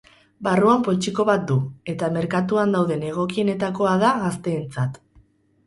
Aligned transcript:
Barruan 0.45 0.79
poltsiko 0.87 1.25
bat 1.29 1.43
du, 1.51 1.57
eta 1.93 2.09
merkatuan 2.17 2.75
dauden 2.77 3.07
egokienetakoa 3.13 3.95
da 4.07 4.13
gazteentzat. 4.27 5.03